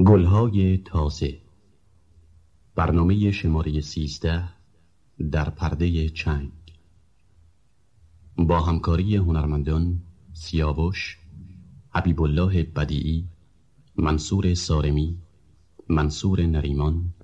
گلهای 0.00 0.78
تازه. 0.78 1.38
برنامه 2.74 3.30
شماره 3.30 3.80
سیزده 3.80 4.48
در 5.30 5.50
پرده 5.50 6.08
چنگ. 6.08 6.52
با 8.36 8.60
همکاری 8.60 9.16
هنرمندان 9.16 10.02
سیاوش 10.32 11.18
حبیب 11.90 12.22
الله 12.22 12.62
بدیعی 12.62 13.28
منصور 13.96 14.54
سارمی 14.54 15.18
منصور 15.88 16.46
نریمان 16.46 17.14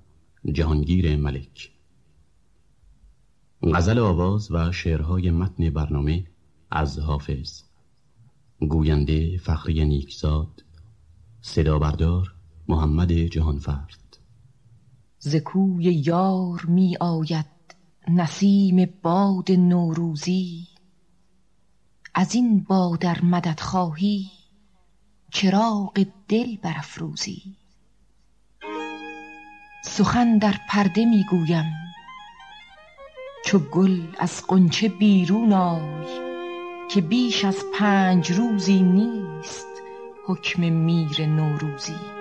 جهانگیر 0.53 1.15
ملک. 1.15 1.71
غزل 3.63 3.99
آواز 3.99 4.51
و 4.51 4.71
شعرهای 4.71 5.31
متن 5.31 5.69
برنامه 5.69 6.27
از 6.69 6.99
حافظ. 6.99 7.61
گوینده 8.59 9.37
فخری 9.37 9.85
نیکزاد. 9.85 10.63
صدا 11.41 11.79
بردار 11.79 12.40
محمد 12.71 13.11
جهانفرد. 13.11 14.17
ز 15.19 15.35
کوی 15.35 15.83
یار 15.83 16.65
می 16.67 16.97
آید 16.99 17.45
نسیم 18.07 18.89
باد 19.01 19.51
نوروزی. 19.51 20.67
از 22.13 22.35
این 22.35 22.63
بادر 22.63 23.21
مدد 23.21 23.59
خواهی 23.59 24.31
چراغ 25.31 26.05
دل 26.27 26.55
برافروزی. 26.57 27.55
سخن 29.85 30.37
در 30.37 30.55
پرده 30.69 31.05
می 31.05 31.25
گویم 31.29 31.73
چو 33.45 33.59
گل 33.59 34.01
از 34.19 34.43
قنچه 34.47 34.89
بیرون 34.89 35.53
آی 35.53 36.05
که 36.89 37.01
بیش 37.01 37.45
از 37.45 37.57
پنج 37.73 38.31
روزی 38.31 38.81
نیست 38.81 39.67
حکم 40.27 40.69
میر 40.69 41.25
نوروزی. 41.25 42.20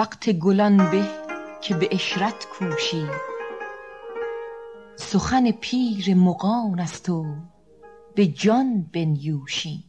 وقت 0.00 0.30
گلان 0.30 0.90
به 0.90 1.04
که 1.60 1.74
به 1.74 1.88
اشرت 1.92 2.46
کوشی. 2.58 3.06
سخن 4.96 5.50
پیر 5.50 6.14
مغان 6.14 6.80
است 6.80 7.08
و 7.08 7.26
به 8.14 8.26
جان 8.26 8.86
بنیوشی. 8.92 9.84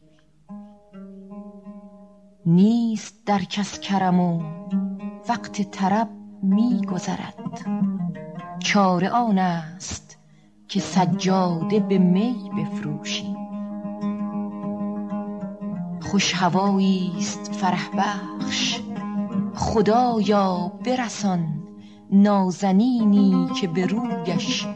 نیست 2.45 3.25
در 3.25 3.39
کس 3.39 3.79
کرم 3.79 4.19
و 4.19 4.43
وقت 5.29 5.61
طرب 5.71 6.09
می 6.43 6.81
گذرد. 6.85 7.65
چاره 8.59 9.09
آن 9.09 9.37
است 9.37 10.17
که 10.67 10.79
سجاده 10.79 11.79
به 11.79 11.97
می 11.97 12.51
بفروشی. 12.57 13.35
خوش 16.01 16.33
هوایی 16.33 17.11
است 17.17 17.55
فرح 17.55 17.89
بخش 17.97 18.80
خدایا 19.61 20.71
برسان 20.85 21.47
نازنینی 22.11 23.49
که 23.61 23.67
به 23.67 23.85
رویش 23.85 24.67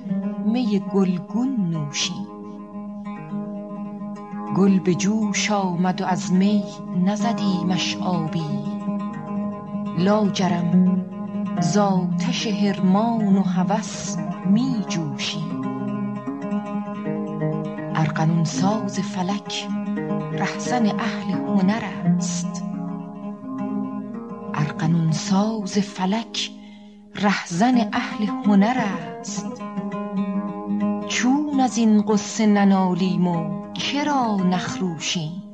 می 0.46 0.84
گلگون 0.94 1.70
نوشی. 1.70 2.14
گل 4.58 4.80
به 4.80 4.96
جوش 4.96 5.52
آمد 5.52 6.02
و 6.02 6.06
از 6.06 6.34
می 6.34 6.64
نزدیمش 7.06 7.98
آبی. 7.98 8.44
لاجرم 9.98 11.06
ز 11.62 11.78
آتش 11.78 12.48
حرمان 12.48 13.38
و 13.38 13.42
هوس 13.42 14.18
می 14.46 14.86
جوشی. 14.88 15.44
ارغنون 17.96 18.44
ساز 18.44 19.00
فلک 19.00 19.68
رهزن 20.32 20.86
اهل 20.86 21.32
هنر 21.32 21.84
است. 22.18 22.64
ارغنون 24.66 25.12
ساز 25.12 25.78
فلک 25.78 26.52
رهزن 27.16 27.90
اهل 27.94 28.26
هنر 28.26 28.78
است. 28.78 29.62
چون 31.08 31.60
از 31.60 31.78
این 31.78 32.02
غصه 32.02 32.46
ننالیم 32.46 33.28
و 33.28 33.68
چرا 33.74 34.36
نخروشیم؟ 34.36 35.45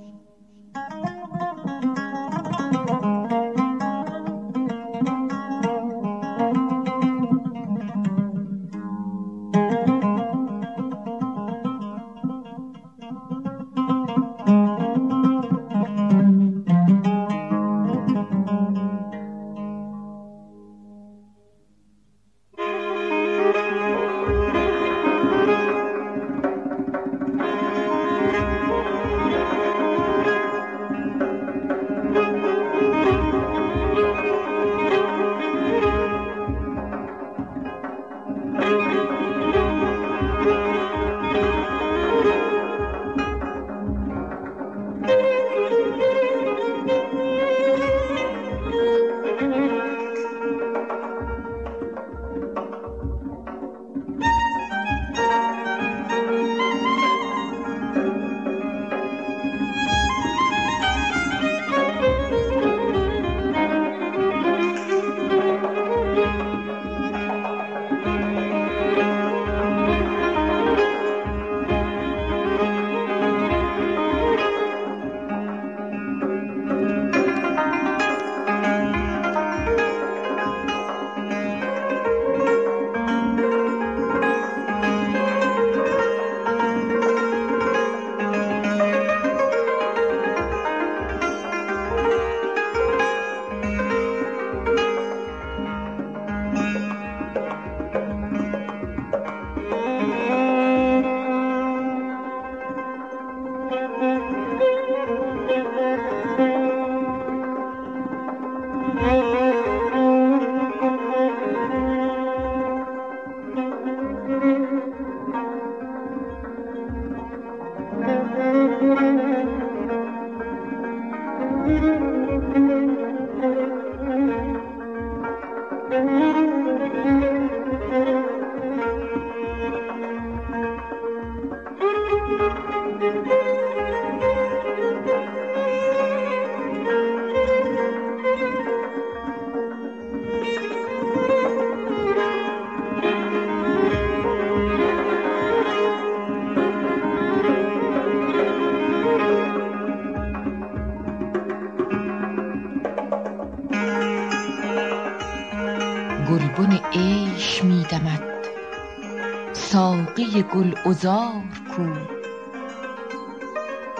گل 160.61 160.75
ازار 160.85 161.43
کو. 161.75 161.83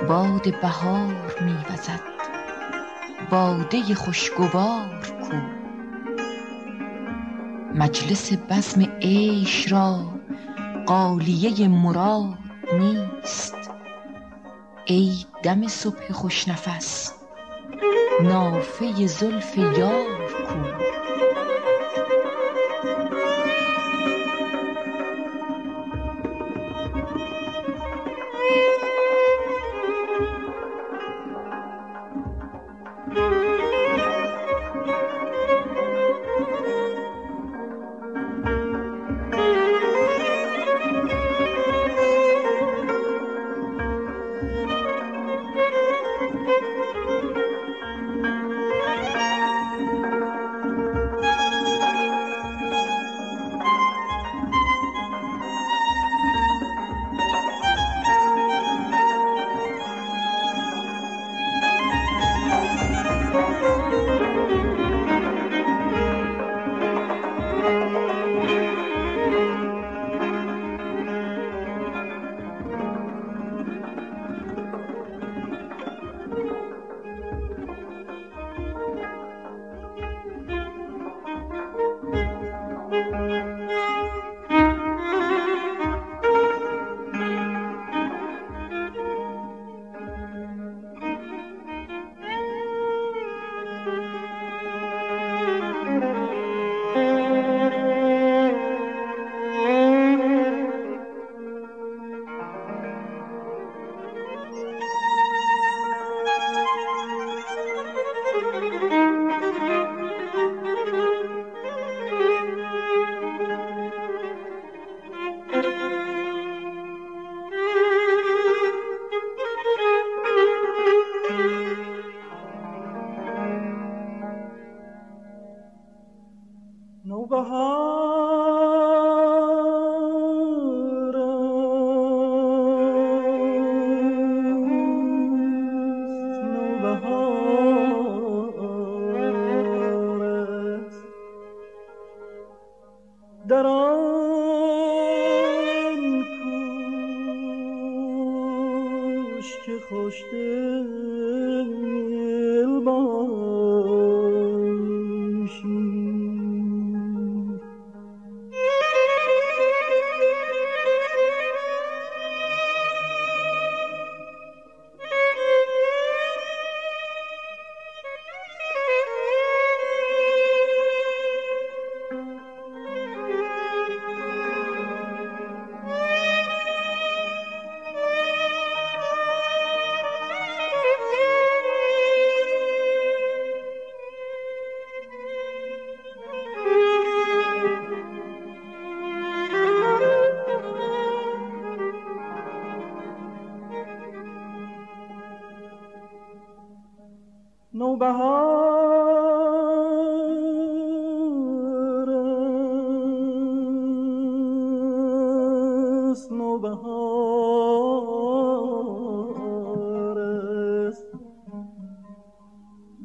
باد 0.07 0.61
بهار 0.61 1.35
میوزد. 1.41 2.01
باده 3.29 3.95
خوشگوار 3.95 5.01
کو. 5.21 5.37
مجلس 7.75 8.33
بزم 8.49 8.81
عیش 9.01 9.71
را 9.71 10.05
قالیه 10.85 11.67
مراد 11.67 12.37
نیست. 12.73 13.55
ای 14.85 15.25
دم 15.43 15.67
صبح 15.67 16.11
خوشنفس 16.11 17.13
نافه 18.23 19.07
زلف 19.07 19.57
یار 19.57 20.31
کو. 20.47 21.20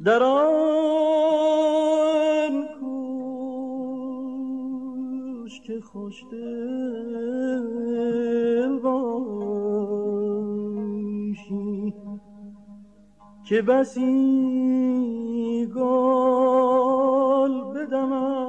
در 0.07 0.23
آن 0.23 0.47
کوش 5.43 5.61
که 5.61 5.81
خوش 5.81 6.23
دل 6.31 7.57
باشی 8.83 9.83
که 13.49 13.61
بسی 13.61 14.01
گل 15.75 17.61
بدمد. 17.73 18.46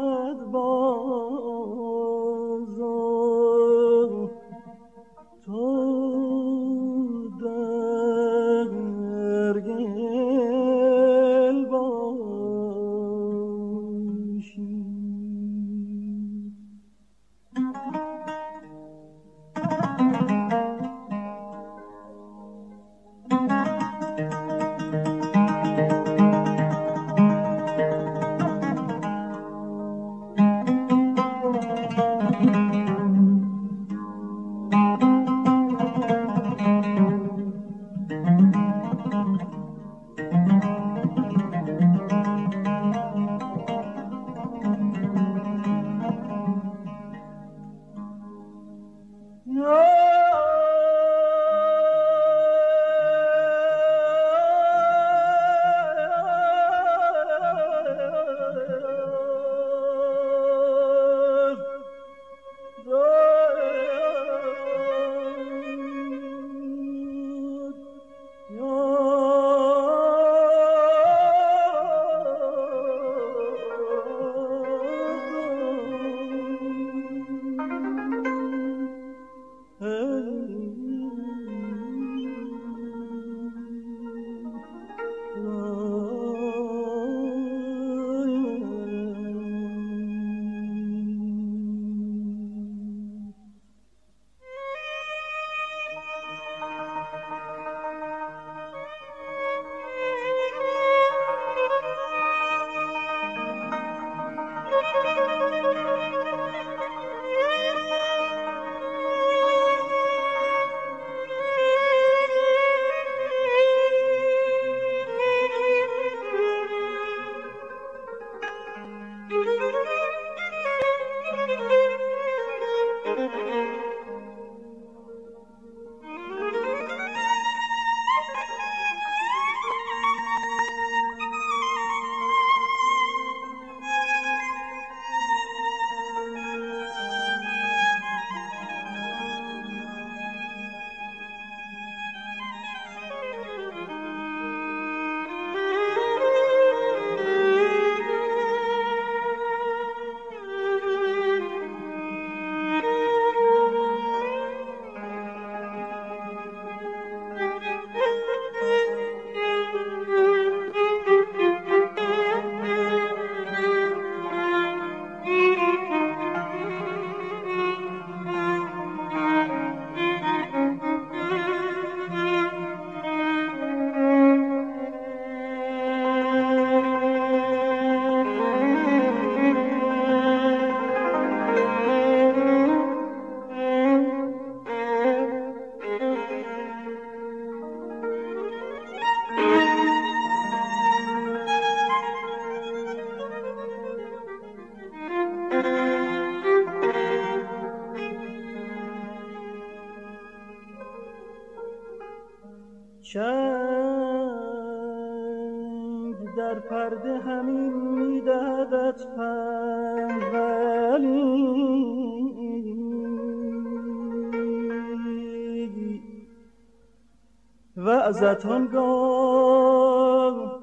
ازت 218.18 218.46
آنگاه 218.46 218.76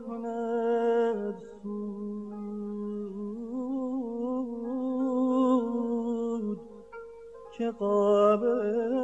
کند 0.07 1.35
سود 1.63 2.19
که 7.57 7.71
قابل 7.71 8.94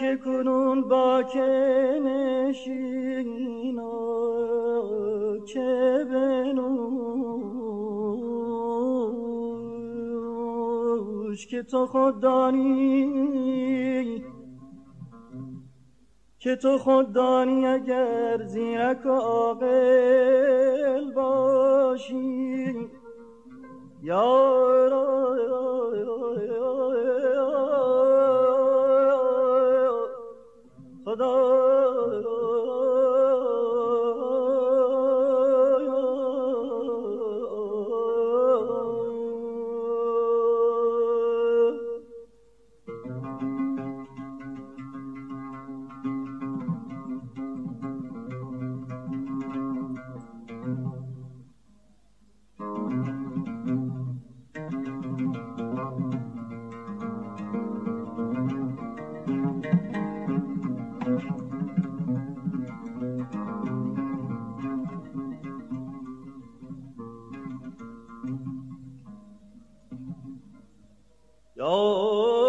که 0.00 0.18
کنون 0.24 0.88
با 0.88 1.22
که 1.22 2.00
نشین 2.04 3.80
که 5.46 6.06
بنوش 6.10 6.70
که 11.46 11.62
تو 11.62 11.86
خود 11.86 12.20
دانی 12.20 14.24
که 16.38 16.56
تو 16.56 16.78
خود 16.78 17.12
دانی 17.12 17.66
اگر 17.66 18.46
زیرک 18.46 19.06
و 19.06 19.08
عاقل 19.08 21.12
باشی. 21.14 22.74
یا 24.02 24.86
یو 71.56 72.39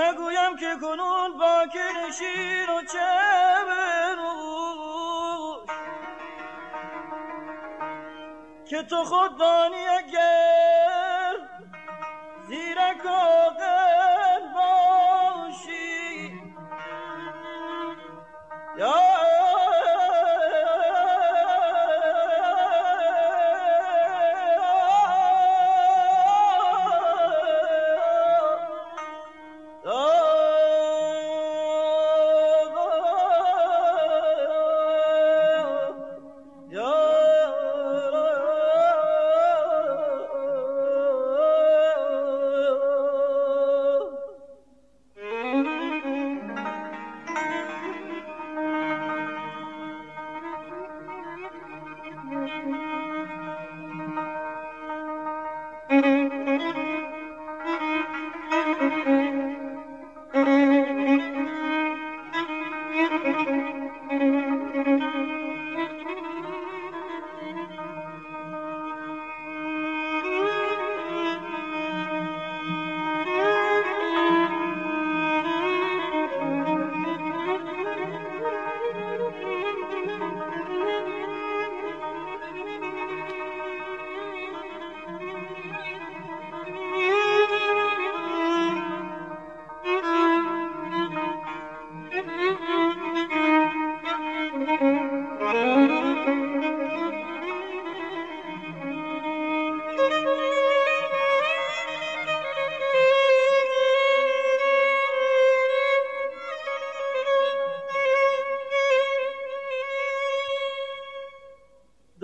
نگویم 0.00 0.56
که 0.56 0.76
کنون 0.80 1.38
با 1.38 1.66
که 1.72 1.78
و 2.70 2.82
چه 2.92 3.34
که 8.68 8.82
تو 8.82 9.04
خود 9.04 9.38
دانی 9.38 9.86
اگر 9.86 11.32
زیرک 12.48 13.06
عاقل 13.06 13.23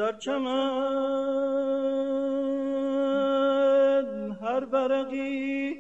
در 0.01 0.13
چمن 0.13 0.47
هر 4.43 4.65
برقی 4.65 5.77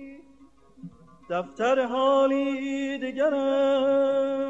دفتر 1.30 1.86
حالی 1.86 2.98
است 2.98 4.49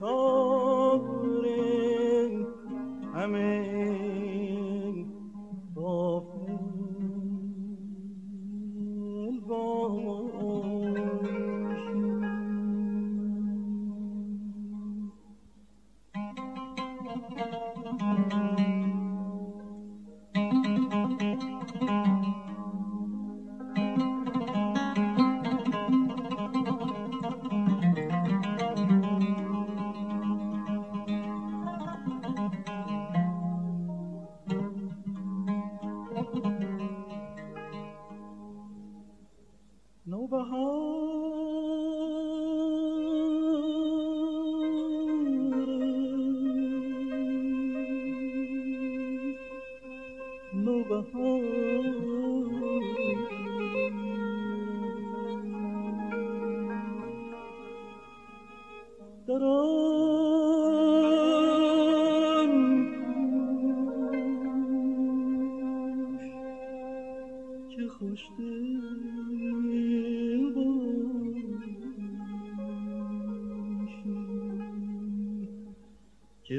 که 0.00 0.39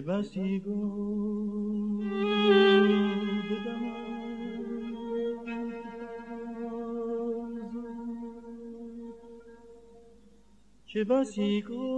بسی 0.02 0.60
بدمد 3.50 4.02
که 10.86 11.04
بسی 11.04 11.62
گل 11.62 11.91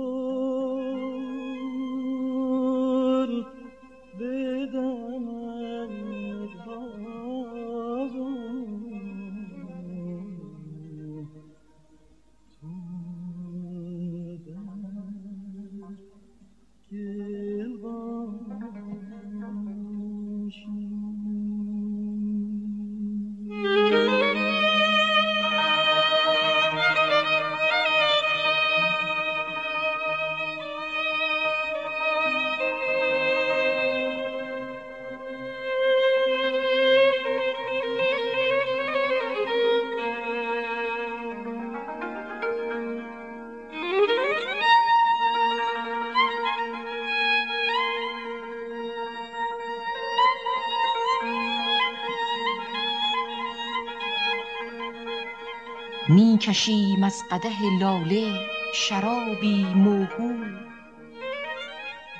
کشیم 56.47 57.03
از 57.03 57.23
قده 57.31 57.77
لاله 57.79 58.39
شرابی 58.73 59.63
موهوم 59.63 60.59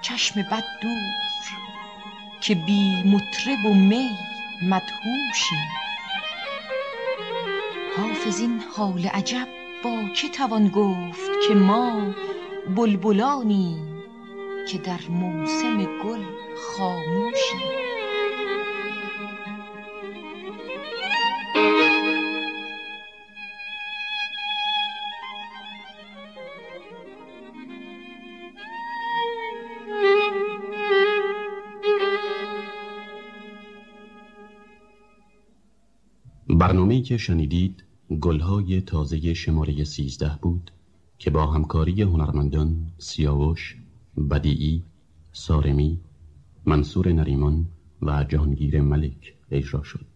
چشم 0.02 0.42
بد 0.42 0.64
دور 0.82 1.14
که 2.42 2.56
بی 2.56 3.04
مطرب 3.04 3.66
و 3.66 3.74
می 3.74 4.10
مدهوشیم 4.62 5.68
حافظ 7.98 8.40
این 8.40 8.64
حال 8.78 9.08
عجب 9.08 9.48
با 9.84 10.04
که 10.16 10.30
توان 10.30 10.68
گفت 10.68 11.32
که 11.48 11.54
ما 11.54 12.14
بلبلانیم 12.76 14.04
که 14.72 14.78
در 14.78 15.00
موسم 15.10 15.78
گل 15.78 16.24
خاموشیم. 16.58 17.83
که 37.04 37.18
شنیدید 37.18 37.84
گلهای 38.22 38.82
تازه 38.82 39.34
شماره 39.34 39.84
13 39.84 40.32
بود 40.42 40.72
که 41.18 41.30
با 41.30 41.48
همکاری 41.48 42.02
هنرمندان 42.02 42.92
سیاوش، 42.98 43.78
بدیعی، 44.32 44.84
سارمی، 45.32 46.00
منصور 46.66 47.12
نریمان 47.12 47.66
و 48.02 48.24
جهانگیر 48.24 48.82
ملک 48.82 49.34
اجرا 49.52 49.84
شد. 49.84 50.13